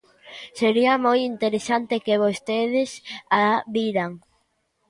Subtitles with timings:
[0.59, 2.91] Sería moi interesante que vostedes
[3.41, 3.43] a
[3.75, 4.11] viran.